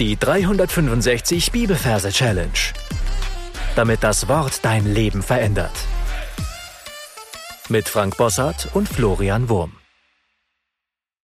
Die 0.00 0.16
365 0.16 1.52
Bibelverse 1.52 2.10
Challenge. 2.10 2.50
Damit 3.76 4.02
das 4.02 4.26
Wort 4.26 4.64
dein 4.64 4.92
Leben 4.92 5.22
verändert. 5.22 5.70
Mit 7.68 7.88
Frank 7.88 8.16
Bossart 8.16 8.74
und 8.74 8.88
Florian 8.88 9.48
Wurm. 9.48 9.76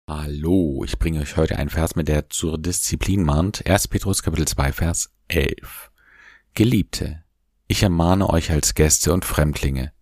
Hallo, 0.09 0.83
ich 0.83 0.99
bringe 0.99 1.21
euch 1.21 1.37
heute 1.37 1.57
einen 1.57 1.69
Vers 1.69 1.95
mit, 1.95 2.09
der 2.09 2.29
zur 2.29 2.57
Disziplin 2.57 3.23
mahnt. 3.23 3.65
1. 3.65 3.87
Petrus 3.87 4.24
Kapitel 4.24 4.46
2, 4.46 4.73
Vers 4.73 5.10
11. 5.29 5.89
Geliebte, 6.53 7.23
ich 7.69 7.83
ermahne 7.83 8.29
euch 8.29 8.51
als 8.51 8.76
Gäste 8.76 9.13
und 9.13 9.23
Fremdlinge. 9.23 9.94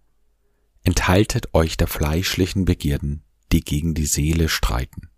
Enthaltet 0.81 1.53
euch 1.53 1.77
der 1.77 1.87
fleischlichen 1.87 2.65
Begierden, 2.65 3.23
die 3.51 3.61
gegen 3.61 3.93
die 3.93 4.07
Seele 4.07 4.49
streiten 4.49 5.11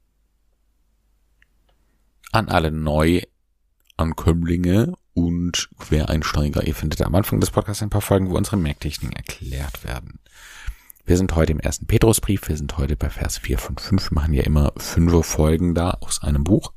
an 2.31 2.49
alle 2.49 2.71
Neuankömmlinge 2.71 4.93
und 5.13 5.69
Quereinsteiger. 5.79 6.65
Ihr 6.65 6.75
findet 6.75 7.01
am 7.01 7.15
Anfang 7.15 7.39
des 7.39 7.51
Podcasts 7.51 7.81
ein 7.81 7.89
paar 7.89 8.01
Folgen, 8.01 8.29
wo 8.29 8.37
unsere 8.37 8.57
Merktechniken 8.57 9.15
erklärt 9.15 9.83
werden. 9.83 10.19
Wir 11.05 11.17
sind 11.17 11.35
heute 11.35 11.53
im 11.53 11.59
ersten 11.59 11.87
Petrusbrief. 11.87 12.47
Wir 12.47 12.57
sind 12.57 12.77
heute 12.77 12.95
bei 12.95 13.09
Vers 13.09 13.39
4 13.39 13.57
von 13.57 13.77
5. 13.77 14.11
Wir 14.11 14.15
machen 14.15 14.33
ja 14.33 14.43
immer 14.43 14.73
fünf 14.77 15.25
Folgen 15.25 15.73
da 15.73 15.97
aus 16.01 16.21
einem 16.21 16.43
Buch. 16.43 16.73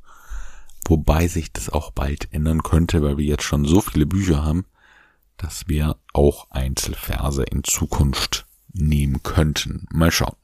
Wobei 0.87 1.27
sich 1.27 1.53
das 1.53 1.69
auch 1.69 1.91
bald 1.91 2.33
ändern 2.33 2.63
könnte, 2.63 3.03
weil 3.03 3.17
wir 3.17 3.25
jetzt 3.25 3.43
schon 3.43 3.65
so 3.65 3.79
viele 3.79 4.05
Bücher 4.05 4.43
haben, 4.43 4.65
dass 5.37 5.67
wir 5.67 5.97
auch 6.13 6.49
Einzelverse 6.49 7.43
in 7.43 7.63
Zukunft 7.63 8.45
nehmen 8.73 9.23
könnten. 9.23 9.85
Mal 9.91 10.11
schauen. 10.11 10.35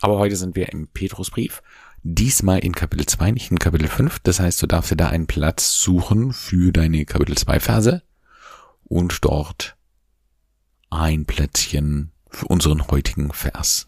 Aber 0.00 0.18
heute 0.18 0.36
sind 0.36 0.56
wir 0.56 0.72
im 0.72 0.88
Petrusbrief 0.88 1.62
Diesmal 2.04 2.58
in 2.58 2.74
Kapitel 2.74 3.06
2, 3.06 3.30
nicht 3.30 3.52
in 3.52 3.60
Kapitel 3.60 3.86
5. 3.86 4.18
Das 4.20 4.40
heißt, 4.40 4.60
du 4.60 4.66
darfst 4.66 4.90
dir 4.90 4.96
da 4.96 5.08
einen 5.08 5.28
Platz 5.28 5.80
suchen 5.80 6.32
für 6.32 6.72
deine 6.72 7.04
Kapitel 7.04 7.36
2 7.36 7.60
Verse 7.60 8.02
und 8.82 9.24
dort 9.24 9.76
ein 10.90 11.26
Plätzchen 11.26 12.10
für 12.28 12.46
unseren 12.46 12.88
heutigen 12.88 13.32
Vers 13.32 13.86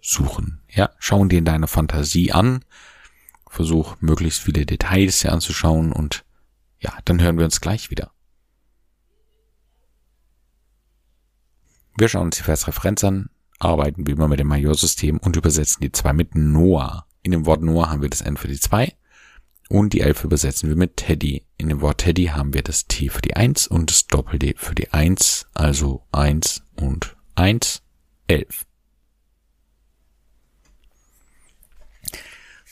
suchen. 0.00 0.60
Ja, 0.68 0.90
schauen 0.98 1.28
dir 1.28 1.38
in 1.38 1.44
deiner 1.44 1.66
Fantasie 1.66 2.30
an. 2.30 2.64
Versuch 3.48 3.96
möglichst 4.00 4.40
viele 4.40 4.64
Details 4.64 5.22
hier 5.22 5.32
anzuschauen 5.32 5.92
und 5.92 6.24
ja, 6.78 6.92
dann 7.04 7.20
hören 7.20 7.36
wir 7.38 7.46
uns 7.46 7.60
gleich 7.60 7.90
wieder. 7.90 8.12
Wir 11.98 12.08
schauen 12.08 12.26
uns 12.26 12.36
die 12.36 12.42
Versreferenz 12.42 13.02
an, 13.02 13.30
arbeiten 13.58 14.06
wie 14.06 14.12
immer 14.12 14.28
mit 14.28 14.38
dem 14.38 14.48
Majorsystem 14.48 15.18
und 15.18 15.34
übersetzen 15.34 15.80
die 15.80 15.90
zwei 15.90 16.12
mit 16.12 16.36
Noah. 16.36 17.06
In 17.26 17.32
dem 17.32 17.44
Wort 17.44 17.60
Noah 17.60 17.90
haben 17.90 18.02
wir 18.02 18.08
das 18.08 18.20
N 18.20 18.36
für 18.36 18.46
die 18.46 18.60
2 18.60 18.94
und 19.68 19.92
die 19.92 20.00
11 20.00 20.22
übersetzen 20.22 20.68
wir 20.68 20.76
mit 20.76 20.96
Teddy. 20.96 21.44
In 21.56 21.68
dem 21.68 21.80
Wort 21.80 21.98
Teddy 21.98 22.26
haben 22.26 22.54
wir 22.54 22.62
das 22.62 22.86
T 22.86 23.08
für 23.08 23.20
die 23.20 23.34
1 23.34 23.66
und 23.66 23.90
das 23.90 24.06
Doppel-D 24.06 24.54
für 24.56 24.76
die 24.76 24.92
1, 24.92 25.48
also 25.52 26.06
1 26.12 26.62
und 26.76 27.16
1, 27.34 27.82
11. 28.28 28.64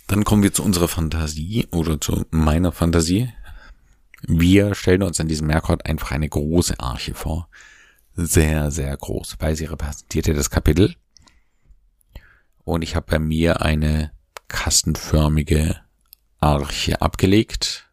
Dann 0.07 0.23
kommen 0.23 0.45
wir 0.45 0.53
zu 0.53 0.63
unserer 0.63 0.87
Fantasie 0.87 1.67
oder 1.73 2.01
zu 2.01 2.25
meiner 2.31 2.71
Fantasie. 2.71 3.33
Wir 4.23 4.77
stellen 4.77 5.03
uns 5.03 5.19
an 5.19 5.27
diesem 5.27 5.49
Merkort 5.49 5.85
einfach 5.85 6.13
eine 6.13 6.29
große 6.29 6.79
Arche 6.79 7.15
vor. 7.15 7.49
Sehr, 8.15 8.71
sehr 8.71 8.97
groß, 8.97 9.35
weil 9.41 9.57
sie 9.57 9.65
repräsentiert 9.65 10.29
ja 10.29 10.35
das 10.35 10.49
Kapitel. 10.49 10.95
Und 12.63 12.83
ich 12.83 12.95
habe 12.95 13.07
bei 13.11 13.19
mir 13.19 13.61
eine 13.61 14.15
kastenförmige 14.55 15.81
Arche 16.39 17.03
abgelegt. 17.03 17.91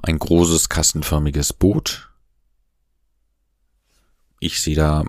Ein 0.00 0.16
großes 0.16 0.68
kastenförmiges 0.68 1.52
Boot. 1.52 2.08
Ich 4.38 4.62
sehe 4.62 4.76
da 4.76 5.04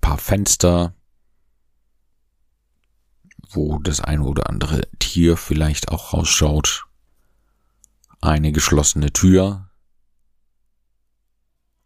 paar 0.00 0.16
Fenster, 0.16 0.94
wo 3.50 3.78
das 3.78 4.00
eine 4.00 4.24
oder 4.24 4.48
andere 4.48 4.88
Tier 4.98 5.36
vielleicht 5.36 5.90
auch 5.90 6.14
rausschaut. 6.14 6.86
Eine 8.22 8.50
geschlossene 8.50 9.12
Tür. 9.12 9.70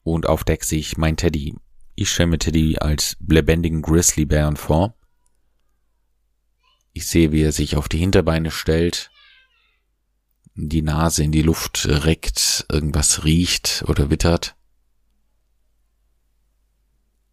Und 0.05 0.29
auf 0.29 0.45
Deck 0.45 0.63
sehe 0.63 0.79
ich 0.79 0.97
mein 0.97 1.17
Teddy. 1.17 1.57
Ich 1.97 2.13
stelle 2.13 2.29
mir 2.29 2.39
Teddy 2.39 2.79
als 2.79 3.17
lebendigen 3.27 3.83
Grizzlybären 3.83 4.57
vor. 4.57 4.96
Ich 6.97 7.09
sehe, 7.09 7.31
wie 7.31 7.43
er 7.43 7.53
sich 7.53 7.77
auf 7.77 7.91
die 7.91 7.99
Hinterbeine 7.99 8.51
stellt, 8.51 9.11
die 10.55 10.81
Nase 10.81 11.25
in 11.25 11.31
die 11.31 11.43
Luft 11.43 11.87
reckt, 11.87 12.65
irgendwas 12.71 13.23
riecht 13.25 13.85
oder 13.87 14.09
wittert. 14.09 14.57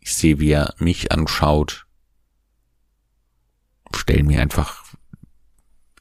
Ich 0.01 0.13
sehe, 0.13 0.41
wie 0.41 0.51
er 0.51 0.75
mich 0.79 1.13
anschaut, 1.13 1.87
stell 3.95 4.23
mir 4.23 4.41
einfach 4.41 4.83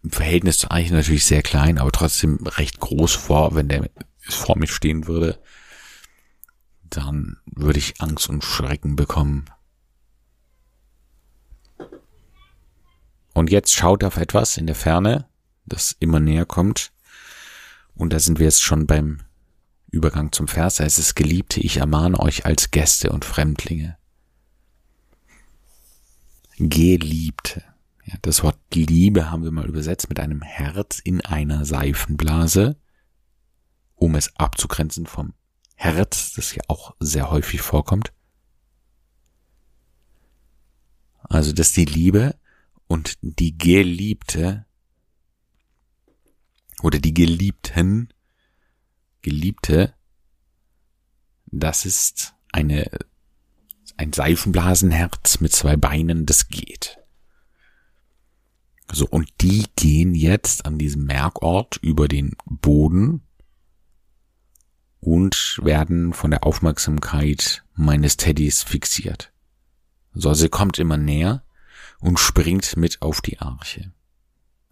im 0.02 0.10
Verhältnis 0.10 0.58
zu 0.58 0.72
Eichen 0.72 0.96
natürlich 0.96 1.24
sehr 1.24 1.42
klein, 1.42 1.78
aber 1.78 1.92
trotzdem 1.92 2.44
recht 2.44 2.80
groß 2.80 3.14
vor, 3.14 3.54
wenn 3.54 3.68
der 3.68 3.88
vor 4.28 4.58
mir 4.58 4.66
stehen 4.66 5.06
würde, 5.06 5.40
dann 6.82 7.36
würde 7.46 7.78
ich 7.78 8.00
Angst 8.00 8.28
und 8.28 8.42
Schrecken 8.42 8.96
bekommen. 8.96 9.44
Und 13.34 13.50
jetzt 13.50 13.72
schaut 13.72 14.04
auf 14.04 14.16
etwas 14.16 14.56
in 14.56 14.66
der 14.66 14.76
Ferne, 14.76 15.26
das 15.64 15.96
immer 15.98 16.20
näher 16.20 16.44
kommt. 16.44 16.92
Und 17.94 18.12
da 18.12 18.18
sind 18.18 18.38
wir 18.38 18.46
jetzt 18.46 18.62
schon 18.62 18.86
beim 18.86 19.20
Übergang 19.90 20.32
zum 20.32 20.48
Vers. 20.48 20.76
Da 20.76 20.84
ist 20.84 20.98
es 20.98 21.14
Geliebte, 21.14 21.60
ich 21.60 21.78
ermahne 21.78 22.18
euch 22.18 22.46
als 22.46 22.70
Gäste 22.70 23.10
und 23.10 23.24
Fremdlinge. 23.24 23.96
Geliebte. 26.58 27.62
Ja, 28.04 28.16
das 28.22 28.42
Wort 28.42 28.58
Liebe 28.74 29.30
haben 29.30 29.44
wir 29.44 29.50
mal 29.50 29.68
übersetzt 29.68 30.08
mit 30.08 30.18
einem 30.18 30.42
Herz 30.42 30.98
in 30.98 31.20
einer 31.20 31.64
Seifenblase, 31.64 32.76
um 33.94 34.14
es 34.14 34.34
abzugrenzen 34.36 35.06
vom 35.06 35.34
Herz, 35.76 36.32
das 36.34 36.54
ja 36.54 36.62
auch 36.68 36.94
sehr 37.00 37.30
häufig 37.30 37.60
vorkommt. 37.60 38.12
Also, 41.24 41.52
dass 41.52 41.72
die 41.72 41.84
Liebe 41.84 42.34
und 42.92 43.16
die 43.22 43.56
Geliebte 43.56 44.66
oder 46.82 46.98
die 46.98 47.14
Geliebten, 47.14 48.12
Geliebte, 49.22 49.94
das 51.46 51.86
ist 51.86 52.34
eine, 52.52 52.90
ein 53.96 54.12
Seifenblasenherz 54.12 55.40
mit 55.40 55.52
zwei 55.54 55.78
Beinen, 55.78 56.26
das 56.26 56.48
geht. 56.48 56.98
So, 58.92 59.06
und 59.08 59.30
die 59.40 59.64
gehen 59.74 60.14
jetzt 60.14 60.66
an 60.66 60.76
diesem 60.76 61.06
Merkort 61.06 61.78
über 61.78 62.08
den 62.08 62.36
Boden 62.44 63.22
und 65.00 65.58
werden 65.62 66.12
von 66.12 66.30
der 66.30 66.44
Aufmerksamkeit 66.44 67.64
meines 67.74 68.18
Teddys 68.18 68.62
fixiert. 68.62 69.32
So, 70.12 70.34
sie 70.34 70.50
kommt 70.50 70.78
immer 70.78 70.98
näher 70.98 71.42
und 72.02 72.18
springt 72.18 72.76
mit 72.76 73.00
auf 73.00 73.20
die 73.20 73.38
Arche. 73.38 73.92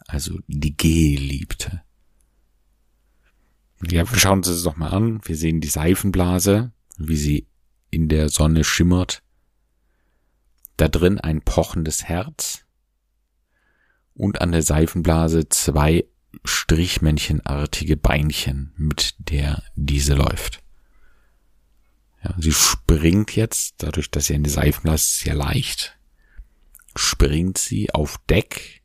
Also 0.07 0.41
die 0.49 0.77
Geliebte. 0.77 1.83
Ja, 3.89 4.11
wir 4.11 4.19
schauen 4.19 4.39
uns 4.39 4.49
das 4.49 4.65
doch 4.65 4.77
mal 4.77 4.89
an. 4.89 5.21
Wir 5.25 5.37
sehen 5.37 5.61
die 5.61 5.69
Seifenblase, 5.69 6.73
wie 6.99 7.17
sie 7.17 7.47
in 7.91 8.09
der 8.09 8.29
Sonne 8.29 8.65
schimmert. 8.65 9.23
Da 10.77 10.89
drin 10.89 11.19
ein 11.19 11.41
pochendes 11.41 12.05
Herz 12.05 12.65
und 14.15 14.41
an 14.41 14.53
der 14.53 14.63
Seifenblase 14.63 15.49
zwei 15.49 16.05
Strichmännchenartige 16.45 17.97
Beinchen, 17.97 18.72
mit 18.77 19.15
der 19.19 19.63
diese 19.77 20.15
läuft. 20.15 20.63
Ja, 22.25 22.34
sie 22.39 22.53
springt 22.53 23.37
jetzt, 23.37 23.77
dadurch, 23.78 24.10
dass 24.10 24.27
sie 24.27 24.34
eine 24.34 24.49
Seifenblase 24.49 24.97
ist, 24.97 25.21
sehr 25.21 25.34
leicht, 25.34 25.97
springt 27.01 27.57
sie 27.57 27.93
auf 27.95 28.19
Deck, 28.29 28.83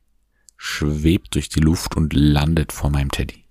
schwebt 0.56 1.34
durch 1.34 1.50
die 1.50 1.60
Luft 1.60 1.96
und 1.96 2.14
landet 2.14 2.72
vor 2.72 2.88
meinem 2.88 3.10
Teddy. 3.10 3.44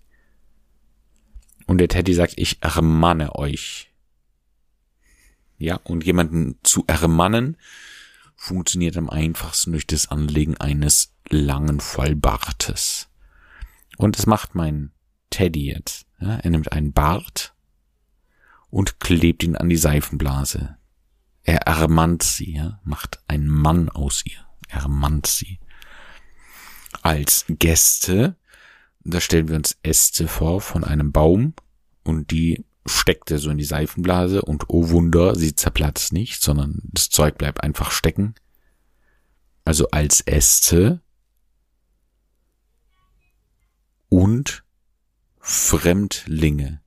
Und 1.68 1.78
der 1.78 1.88
Teddy 1.88 2.14
sagt, 2.16 2.34
ich 2.38 2.64
ermanne 2.64 3.36
euch. 3.36 3.92
Ja, 5.58 5.76
und 5.84 6.04
jemanden 6.04 6.58
zu 6.64 6.84
ermannen 6.88 7.58
funktioniert 8.36 8.98
am 8.98 9.10
einfachsten 9.10 9.72
durch 9.72 9.86
das 9.86 10.10
Anlegen 10.10 10.58
eines 10.58 11.14
langen 11.30 11.80
Vollbartes. 11.80 13.08
Und 13.98 14.18
das 14.18 14.26
macht 14.26 14.56
mein 14.56 14.92
Teddy 15.30 15.68
jetzt. 15.68 16.08
Ja, 16.20 16.38
er 16.38 16.50
nimmt 16.50 16.72
einen 16.72 16.92
Bart 16.92 17.54
und 18.70 19.00
klebt 19.00 19.44
ihn 19.44 19.56
an 19.56 19.70
die 19.70 19.78
Seifenblase. 19.78 20.78
Er 21.44 21.62
ermannt 21.62 22.24
sie, 22.24 22.56
ja, 22.56 22.80
macht 22.84 23.20
einen 23.28 23.48
Mann 23.48 23.90
aus 23.90 24.24
ihr 24.26 24.45
ermannt 24.70 25.28
sie. 25.28 25.60
Als 27.02 27.46
Gäste 27.50 28.36
da 29.06 29.22
stellen 29.22 29.48
wir 29.48 29.56
uns 29.56 29.78
Äste 29.84 30.28
vor 30.28 30.62
von 30.62 30.84
einem 30.84 31.12
Baum 31.12 31.54
und 32.04 32.32
die 32.32 32.66
steckt 32.88 33.30
er 33.30 33.38
so 33.38 33.52
in 33.52 33.58
die 33.60 33.64
Seifenblase 33.64 34.42
und 34.42 34.66
oh 34.68 34.90
Wunder, 34.90 35.36
sie 35.36 35.56
zerplatzt 35.56 36.12
nicht, 36.12 36.42
sondern 36.42 36.82
das 36.86 37.10
Zeug 37.10 37.38
bleibt 37.38 37.64
einfach 37.64 37.92
stecken. 37.92 38.34
Also 39.64 39.90
als 39.92 40.22
Äste 40.22 41.02
und 44.10 44.64
Fremdlinge. 45.40 46.82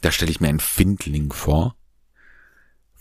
Da 0.00 0.10
stelle 0.10 0.30
ich 0.30 0.40
mir 0.40 0.48
einen 0.48 0.60
Findling 0.60 1.32
vor. 1.32 1.76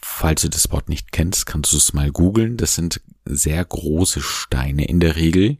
Falls 0.02 0.42
du 0.42 0.50
das 0.50 0.72
Wort 0.72 0.90
nicht 0.90 1.12
kennst, 1.12 1.46
kannst 1.46 1.74
du 1.74 1.78
es 1.78 1.94
mal 1.94 2.12
googeln. 2.12 2.58
Das 2.58 2.76
sind 2.76 3.02
sehr 3.26 3.64
große 3.64 4.22
Steine 4.22 4.86
in 4.86 5.00
der 5.00 5.16
Regel, 5.16 5.58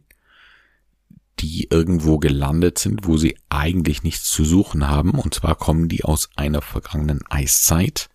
die 1.38 1.68
irgendwo 1.70 2.18
gelandet 2.18 2.78
sind, 2.78 3.06
wo 3.06 3.16
sie 3.16 3.38
eigentlich 3.48 4.02
nichts 4.02 4.30
zu 4.30 4.44
suchen 4.44 4.88
haben. 4.88 5.12
Und 5.12 5.34
zwar 5.34 5.54
kommen 5.54 5.88
die 5.88 6.04
aus 6.04 6.30
einer 6.36 6.62
vergangenen 6.62 7.20
Eiszeit 7.28 8.08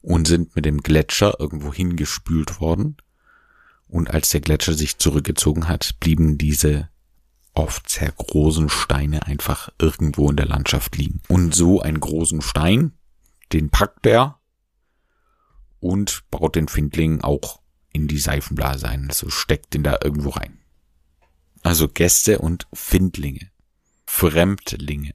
und 0.00 0.26
sind 0.26 0.54
mit 0.56 0.64
dem 0.64 0.82
Gletscher 0.82 1.38
irgendwo 1.38 1.72
hingespült 1.72 2.60
worden. 2.60 2.96
Und 3.88 4.10
als 4.10 4.30
der 4.30 4.40
Gletscher 4.40 4.74
sich 4.74 4.98
zurückgezogen 4.98 5.68
hat, 5.68 6.00
blieben 6.00 6.38
diese 6.38 6.88
oft 7.54 7.88
sehr 7.88 8.10
großen 8.10 8.68
Steine 8.68 9.26
einfach 9.26 9.68
irgendwo 9.78 10.30
in 10.30 10.36
der 10.36 10.46
Landschaft 10.46 10.96
liegen. 10.96 11.20
Und 11.28 11.54
so 11.54 11.80
einen 11.80 12.00
großen 12.00 12.40
Stein, 12.40 12.92
den 13.52 13.70
packt 13.70 14.06
er 14.06 14.38
und 15.82 16.22
baut 16.30 16.54
den 16.54 16.68
Findling 16.68 17.22
auch 17.22 17.60
in 17.92 18.06
die 18.06 18.18
Seifenblase 18.18 18.88
ein. 18.88 19.08
Also 19.08 19.28
steckt 19.30 19.74
ihn 19.74 19.82
da 19.82 19.98
irgendwo 20.02 20.30
rein. 20.30 20.58
Also 21.62 21.88
Gäste 21.88 22.38
und 22.38 22.68
Findlinge. 22.72 23.50
Fremdlinge. 24.06 25.14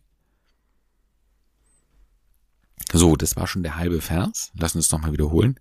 So, 2.92 3.16
das 3.16 3.36
war 3.38 3.48
schon 3.48 3.64
der 3.64 3.78
halbe 3.78 4.02
Vers. 4.02 4.52
Lass 4.56 4.76
uns 4.76 4.92
nochmal 4.92 5.14
wiederholen. 5.14 5.60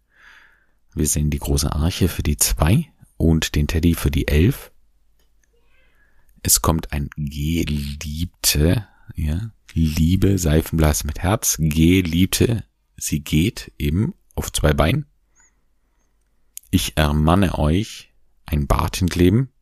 Wir 0.95 1.07
sehen 1.07 1.31
die 1.31 1.39
große 1.39 1.73
Arche 1.73 2.09
für 2.09 2.23
die 2.23 2.37
zwei 2.37 2.91
und 3.17 3.55
den 3.55 3.69
Teddy 3.69 3.95
für 3.95 4.11
die 4.11 4.27
elf. 4.27 4.73
Es 6.43 6.63
kommt 6.63 6.93
ein 6.93 7.11
Geliebte, 7.17 8.87
ja, 9.15 9.51
Liebe, 9.73 10.39
Seifenblase 10.39 11.07
mit 11.07 11.21
Herz, 11.21 11.57
Geliebte, 11.59 12.65
sie 12.97 13.21
geht 13.21 13.73
eben 13.79 14.15
auf 14.37 14.53
zwei 14.53 14.73
Beinen. 14.73 15.07
Ich 16.71 16.97
ermanne 16.97 17.59
euch 17.59 18.13
ein 18.45 18.67
Bart 18.67 18.97
hinkleben, 18.97 19.53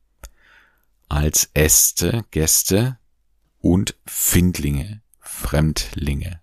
als 1.09 1.51
Äste, 1.55 2.25
Gäste 2.31 2.99
und 3.61 3.97
Findlinge, 4.05 5.03
Fremdlinge. 5.21 6.41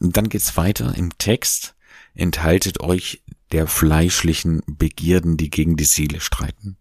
dann 0.00 0.28
geht's 0.28 0.56
weiter 0.56 0.94
im 0.96 1.16
Text. 1.18 1.76
Enthaltet 2.14 2.80
euch 2.80 3.22
der 3.52 3.66
fleischlichen 3.66 4.62
Begierden, 4.66 5.36
die 5.36 5.50
gegen 5.50 5.76
die 5.76 5.84
Seele 5.84 6.20
streiten. 6.20 6.76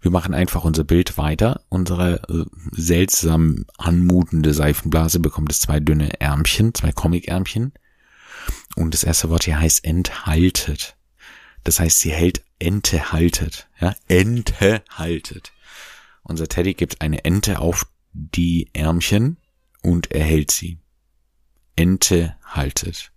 Wir 0.00 0.10
machen 0.10 0.34
einfach 0.34 0.64
unser 0.64 0.84
Bild 0.84 1.18
weiter. 1.18 1.64
Unsere 1.68 2.22
äh, 2.28 2.44
seltsam 2.72 3.64
anmutende 3.78 4.54
Seifenblase 4.54 5.18
bekommt 5.18 5.52
es 5.52 5.60
zwei 5.60 5.80
dünne 5.80 6.20
Ärmchen, 6.20 6.74
zwei 6.74 6.92
Comic-Ärmchen. 6.92 7.72
Und 8.78 8.94
das 8.94 9.02
erste 9.02 9.28
Wort 9.28 9.42
hier 9.42 9.58
heißt 9.58 9.84
enthaltet. 9.84 10.96
Das 11.64 11.80
heißt, 11.80 11.98
sie 11.98 12.12
hält 12.12 12.44
Ente 12.60 13.10
haltet. 13.10 13.68
Ja, 13.80 13.96
Ente 14.06 14.84
haltet. 14.88 15.52
Unser 16.22 16.46
Teddy 16.46 16.74
gibt 16.74 17.00
eine 17.00 17.24
Ente 17.24 17.58
auf 17.58 17.88
die 18.12 18.70
Ärmchen 18.74 19.36
und 19.82 20.12
er 20.12 20.22
hält 20.24 20.52
sie. 20.52 20.78
Ente 21.74 22.36
haltet. 22.44 23.10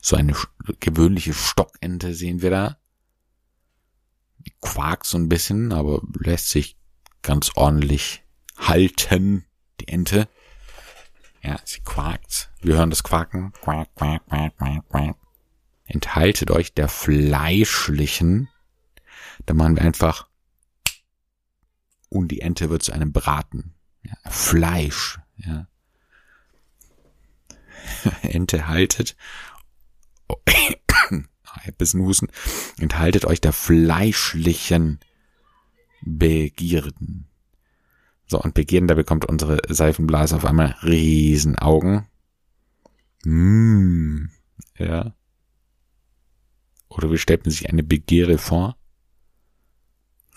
So 0.00 0.16
eine 0.16 0.34
gewöhnliche 0.80 1.34
Stockente 1.34 2.14
sehen 2.14 2.40
wir 2.40 2.50
da. 2.50 2.78
Die 4.38 4.54
quakt 4.62 5.04
so 5.04 5.18
ein 5.18 5.28
bisschen, 5.28 5.74
aber 5.74 6.00
lässt 6.18 6.48
sich 6.48 6.78
ganz 7.20 7.50
ordentlich 7.54 8.22
halten, 8.56 9.44
die 9.82 9.88
Ente. 9.88 10.26
Ja, 11.42 11.58
sie 11.64 11.80
quakt. 11.80 12.50
Wir 12.60 12.76
hören 12.76 12.90
das 12.90 13.02
Quaken. 13.02 13.52
Quack, 13.52 13.94
quack, 13.94 14.26
quack, 14.26 14.56
quack, 14.56 14.88
quack 14.88 15.16
enthaltet 15.86 16.50
euch 16.50 16.74
der 16.74 16.88
fleischlichen. 16.88 18.48
Da 19.46 19.54
machen 19.54 19.76
wir 19.76 19.82
einfach 19.82 20.28
und 22.08 22.28
die 22.28 22.40
Ente 22.40 22.70
wird 22.70 22.82
zu 22.82 22.92
einem 22.92 23.12
Braten. 23.12 23.74
Ja, 24.02 24.14
Fleisch. 24.30 25.18
Ja. 25.36 25.66
Ente 28.22 28.68
haltet. 28.68 29.16
Oh, 31.58 31.72
bisschen 31.78 32.02
Husten. 32.02 32.28
Enthaltet 32.78 33.24
euch 33.24 33.40
der 33.40 33.52
fleischlichen 33.52 35.00
Begierden. 36.02 37.28
So, 38.26 38.40
und 38.40 38.54
Begierden, 38.54 38.88
da 38.88 38.94
bekommt 38.94 39.24
unsere 39.24 39.60
Seifenblase 39.68 40.36
auf 40.36 40.44
einmal 40.44 40.76
Riesenaugen. 40.82 42.06
Mm, 43.24 44.26
ja. 44.78 45.14
Oder 46.88 47.10
wie 47.12 47.18
stellt 47.18 47.44
man 47.44 47.52
sich 47.52 47.68
eine 47.68 47.82
Begehre 47.82 48.38
vor? 48.38 48.76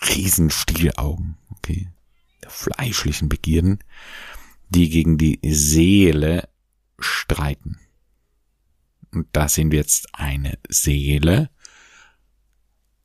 Riesenstielaugen, 0.08 1.38
okay. 1.50 1.90
Der 2.44 2.50
fleischlichen 2.50 3.28
Begierden, 3.28 3.80
die 4.70 4.90
gegen 4.90 5.18
die 5.18 5.40
Seele 5.44 6.48
streiten. 7.00 7.80
Und 9.12 9.28
da 9.32 9.50
sehen 9.50 9.72
wir 9.72 9.80
jetzt 9.80 10.14
eine 10.14 10.60
Seele, 10.70 11.50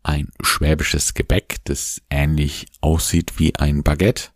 ein 0.02 0.28
schwäbisches 0.42 1.14
Gebäck, 1.14 1.56
das 1.64 2.02
ähnlich 2.10 2.66
aussieht 2.82 3.38
wie 3.38 3.56
ein 3.56 3.82
Baguette. 3.82 4.33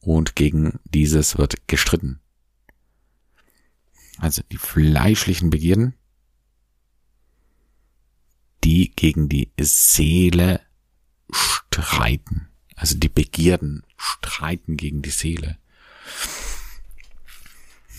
Und 0.00 0.34
gegen 0.34 0.80
dieses 0.84 1.38
wird 1.38 1.68
gestritten. 1.68 2.20
Also 4.18 4.42
die 4.50 4.58
fleischlichen 4.58 5.50
Begierden 5.50 5.94
die 8.64 8.92
gegen 8.94 9.28
die 9.28 9.52
Seele 9.58 10.60
streiten. 11.30 12.48
Also 12.76 12.96
die 12.96 13.08
Begierden 13.08 13.84
streiten 13.96 14.76
gegen 14.76 15.02
die 15.02 15.10
Seele. 15.10 15.58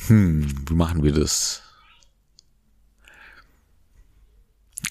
Hm, 0.08 0.68
wie 0.68 0.74
machen 0.74 1.04
wir 1.04 1.14
das? 1.14 1.62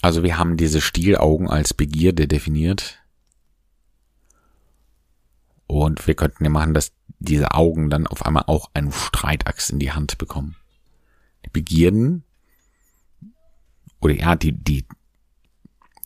Also 0.03 0.23
wir 0.23 0.39
haben 0.39 0.57
diese 0.57 0.81
Stielaugen 0.81 1.49
als 1.49 1.75
Begierde 1.75 2.27
definiert. 2.27 2.99
Und 5.67 6.07
wir 6.07 6.15
könnten 6.15 6.45
ja 6.45 6.51
machen, 6.51 6.75
dass 6.75 6.93
diese 7.21 7.53
Augen 7.53 7.91
dann 7.91 8.07
auf 8.07 8.27
einmal 8.27 8.45
auch 8.47 8.71
einen 8.75 8.93
Streitachs 8.93 9.71
in 9.71 9.79
die 9.79 9.93
Hand 9.93 10.19
bekommen. 10.19 10.57
Die 11.45 11.51
Begierden, 11.51 12.25
oder 14.01 14.15
ja, 14.15 14.35
die, 14.35 14.53
die 14.53 14.87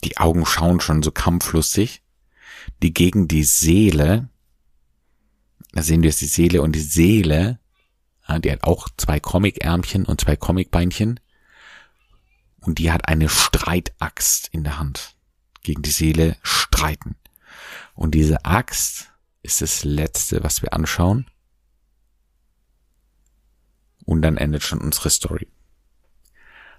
die 0.05 0.19
Augen 0.19 0.45
schauen 0.47 0.81
schon 0.81 1.03
so 1.03 1.11
kampflustig, 1.11 2.03
die 2.83 2.93
gegen 2.93 3.27
die 3.27 3.45
Seele, 3.45 4.29
da 5.73 5.83
sehen 5.83 6.03
wir 6.03 6.11
jetzt 6.11 6.21
die 6.21 6.27
Seele 6.27 6.63
und 6.63 6.73
die 6.73 6.81
Seele, 6.81 7.59
die 8.43 8.51
hat 8.51 8.65
auch 8.65 8.89
zwei 8.97 9.21
Comic-Ärmchen 9.21 10.05
und 10.05 10.21
zwei 10.21 10.37
Comic-Beinchen 10.37 11.21
und 12.61 12.79
die 12.79 12.93
hat 12.93 13.09
eine 13.09 13.29
Streitaxt 13.29 14.49
in 14.53 14.65
der 14.65 14.79
Hand. 14.79 15.17
Gegen 15.63 15.83
die 15.83 15.91
Seele 15.91 16.37
streiten. 16.43 17.17
Und 17.95 18.15
diese 18.15 18.45
Axt 18.45 19.11
ist 19.45 19.61
das 19.61 19.85
letzte, 19.85 20.43
was 20.43 20.63
wir 20.63 20.73
anschauen. 20.73 21.27
Und 24.05 24.23
dann 24.23 24.37
endet 24.37 24.63
schon 24.63 24.81
unsere 24.81 25.11
Story. 25.11 25.49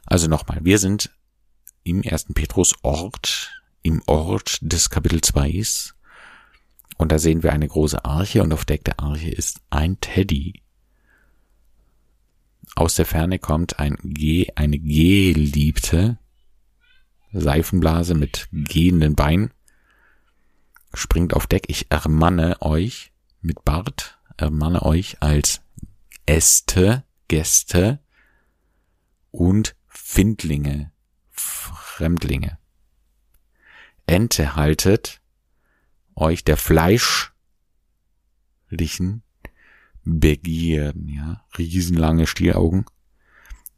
Also 0.06 0.28
nochmal, 0.28 0.60
wir 0.64 0.78
sind 0.78 1.12
im 1.84 2.04
ersten 2.04 2.34
Petrus 2.34 2.76
Ort, 2.84 3.64
im 3.84 4.02
Ort 4.08 4.58
des 4.62 4.90
Kapitel 4.90 5.22
2 5.22 5.64
und 6.98 7.12
da 7.12 7.20
sehen 7.20 7.44
wir 7.44 7.54
eine 7.54 7.68
große 7.68 8.04
Arche 8.04 8.42
und 8.42 8.54
auf 8.54 8.66
Deck 8.66 8.84
der 8.84 9.00
Arche 9.00 9.30
ist 9.30 9.62
ein 9.70 10.00
Teddy. 10.00 10.62
Aus 12.76 12.96
der 12.96 13.06
Ferne 13.06 13.40
kommt 13.40 13.80
ein 13.80 13.98
G, 14.04 14.48
eine 14.56 14.80
geliebte 14.80 16.18
Seifenblase 17.32 18.16
mit 18.16 18.48
gehenden 18.52 19.16
Beinen, 19.16 19.52
springt 20.96 21.34
auf 21.34 21.48
Deck. 21.48 21.66
Ich 21.68 21.92
ermanne 21.92 22.62
euch 22.62 23.12
mit 23.42 23.64
Bart, 23.64 24.20
ermanne 24.38 24.82
euch 24.82 25.22
als 25.22 25.62
Äste, 26.26 27.04
Gäste 27.28 28.00
und 29.32 29.76
Findlinge 29.88 30.92
Fremdlinge. 31.96 32.58
enthaltet 34.06 35.22
euch 36.14 36.44
der 36.44 36.58
fleischlichen 36.58 37.34
Begierden, 40.04 41.08
ja, 41.08 41.46
riesenlange 41.58 42.28
Stielaugen, 42.28 42.86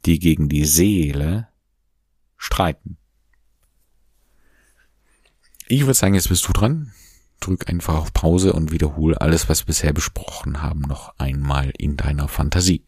die 0.06 0.18
gegen 0.18 0.50
die 0.50 0.66
Seele 0.66 1.48
streiten. 2.38 2.98
Ich 5.68 5.82
würde 5.82 5.94
sagen, 5.94 6.16
jetzt 6.16 6.30
bist 6.30 6.48
du 6.48 6.54
dran. 6.54 6.94
Drück 7.40 7.70
einfach 7.70 7.96
auf 7.96 8.14
Pause 8.14 8.54
und 8.54 8.72
wiederhole 8.72 9.20
alles, 9.22 9.48
was 9.50 9.62
wir 9.62 9.68
bisher 9.68 9.94
besprochen 9.94 10.62
haben, 10.62 10.82
noch 10.82 11.14
einmal 11.18 11.72
in 11.78 11.98
deiner 11.98 12.28
Fantasie. 12.28 12.84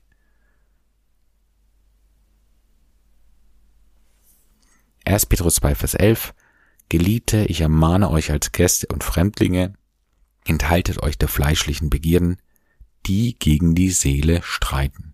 1. 5.05 5.25
Petrus 5.25 5.55
2, 5.55 5.75
Vers 5.75 5.93
11. 5.95 6.33
Geliebte, 6.89 7.45
ich 7.45 7.61
ermahne 7.61 8.09
euch 8.09 8.31
als 8.31 8.51
Gäste 8.51 8.87
und 8.87 9.03
Fremdlinge, 9.03 9.73
enthaltet 10.45 11.01
euch 11.03 11.17
der 11.17 11.27
fleischlichen 11.27 11.89
Begierden, 11.89 12.37
die 13.05 13.37
gegen 13.37 13.75
die 13.75 13.91
Seele 13.91 14.41
streiten. 14.43 15.13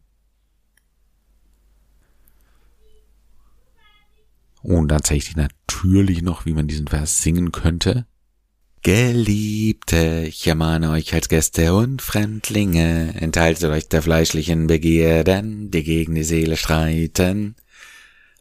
Und 4.62 4.88
dann 4.88 5.04
zeige 5.04 5.20
ich 5.20 5.34
dir 5.34 5.42
natürlich 5.42 6.22
noch, 6.24 6.46
wie 6.46 6.54
man 6.54 6.68
diesen 6.68 6.88
Vers 6.88 7.22
singen 7.22 7.52
könnte. 7.52 8.08
Geliebte, 8.86 10.26
ich 10.28 10.46
ermahne 10.46 10.92
euch 10.92 11.12
als 11.16 11.28
Gäste 11.28 11.74
und 11.74 12.04
Fremdlinge, 12.04 13.16
enthaltet 13.20 13.72
euch 13.72 13.90
der 13.90 14.04
fleischlichen 14.04 14.68
Begierden, 14.68 15.72
die 15.72 15.84
gegen 15.84 16.14
die 16.14 16.24
Seele 16.24 16.56
streiten. 16.56 17.56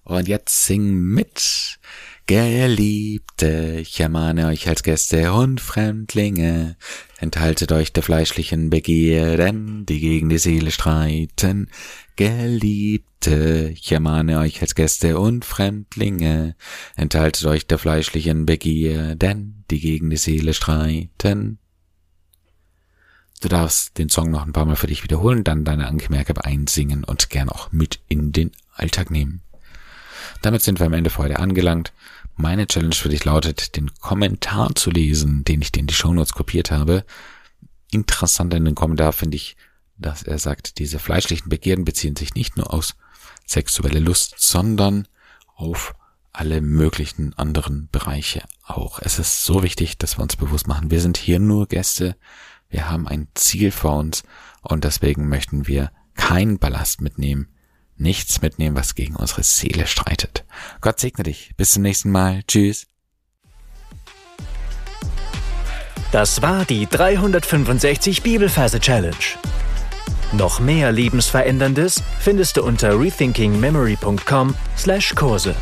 Und 0.03 0.29
jetzt 0.29 0.67
sing 0.67 0.93
mit. 1.01 1.79
Geliebte, 2.27 3.81
ich 3.83 4.01
ermahne 4.01 4.47
euch 4.47 4.67
als 4.67 4.83
Gäste 4.83 5.35
und 5.35 5.61
Fremdlinge, 5.61 6.77
enthaltet 7.19 7.71
euch 7.71 7.93
der 7.93 8.03
fleischlichen 8.03 8.71
Begierden, 8.71 9.85
die 9.85 10.01
gegen 10.01 10.31
die 10.31 10.39
Seele 10.39 10.71
streiten. 10.71 11.69
Geliebte, 12.17 13.71
ich 13.75 13.93
ermahne 13.93 14.39
euch 14.39 14.63
als 14.63 14.75
Gäste 14.75 15.19
und 15.19 15.45
Fremdlinge, 15.45 16.57
enthaltet 16.97 17.45
euch 17.45 17.67
der 17.67 17.79
fleischlichen 17.79 18.47
Begierden, 18.47 19.67
die 19.71 19.81
gegen 19.81 20.09
die 20.09 20.17
Seele 20.17 20.55
streiten. 20.55 21.59
Du 23.43 23.49
darfst 23.49 23.99
den 23.99 24.09
Song 24.09 24.31
noch 24.31 24.47
ein 24.47 24.55
paar 24.55 24.65
Mal 24.65 24.77
für 24.77 24.87
dich 24.87 25.05
wiederholen, 25.05 25.45
dann 25.45 25.67
deine 25.67 25.87
Angemerke 25.89 26.43
einsingen 26.43 27.05
und 27.05 27.29
gern 27.29 27.51
auch 27.51 27.71
mit 27.71 28.01
in 28.09 28.33
den 28.33 28.53
Alltag 28.73 29.11
nehmen. 29.11 29.43
Damit 30.45 30.61
sind 30.61 30.79
wir 30.79 30.85
am 30.85 30.93
Ende 30.93 31.09
für 31.09 31.23
heute 31.23 31.39
angelangt. 31.39 31.95
Meine 32.37 32.67
Challenge 32.67 32.95
für 32.95 33.09
dich 33.09 33.25
lautet, 33.25 33.77
den 33.77 33.95
Kommentar 33.95 34.75
zu 34.75 34.91
lesen, 34.91 35.43
den 35.43 35.63
ich 35.63 35.73
dir 35.73 35.81
in 35.81 35.87
die 35.87 35.95
Shownotes 35.95 36.35
kopiert 36.35 36.71
habe. 36.71 37.07
Interessant 37.91 38.53
in 38.53 38.67
den 38.67 38.75
Kommentar 38.75 39.15
finde 39.15 39.37
ich, 39.37 39.57
dass 39.97 40.23
er 40.23 40.39
sagt, 40.39 40.79
diese 40.79 40.99
fleischlichen 40.99 41.49
Begierden 41.49 41.87
beziehen 41.87 42.15
sich 42.15 42.35
nicht 42.35 42.59
nur 42.59 42.75
aus 42.75 42.95
sexuelle 43.47 44.01
Lust, 44.01 44.35
sondern 44.37 45.09
auf 45.57 45.95
alle 46.35 46.61
möglichen 46.61 47.33
anderen 47.39 47.89
Bereiche 47.91 48.43
auch. 48.67 48.99
Es 48.99 49.19
ist 49.19 49.47
so 49.47 49.63
wichtig, 49.63 49.97
dass 49.97 50.19
wir 50.19 50.25
uns 50.25 50.37
bewusst 50.37 50.67
machen, 50.67 50.91
wir 50.91 51.01
sind 51.01 51.17
hier 51.17 51.39
nur 51.39 51.69
Gäste, 51.69 52.17
wir 52.69 52.91
haben 52.91 53.09
ein 53.09 53.29
Ziel 53.33 53.71
vor 53.71 53.97
uns 53.97 54.25
und 54.61 54.85
deswegen 54.85 55.27
möchten 55.27 55.67
wir 55.67 55.91
keinen 56.17 56.59
Ballast 56.59 57.01
mitnehmen, 57.01 57.49
nichts 57.97 58.43
mitnehmen, 58.43 58.77
was 58.77 58.95
gegen 58.95 59.17
unsere 59.17 59.43
Seele 59.43 59.87
streitet. 59.87 60.45
Gott 60.81 61.01
segne 61.01 61.25
dich. 61.25 61.53
Bis 61.57 61.73
zum 61.73 61.83
nächsten 61.83 62.11
Mal. 62.11 62.43
Tschüss. 62.47 62.87
Das 66.13 66.43
war 66.43 66.65
die 66.65 66.87
365 66.87 68.23
Bibelferse 68.23 68.79
Challenge. 68.79 69.17
Noch 70.33 70.61
mehr 70.61 70.93
Lebensveränderndes 70.93 72.03
findest 72.21 72.57
du 72.57 72.63
unter 72.63 73.01
rethinkingmemory.com/Kurse. 73.01 75.57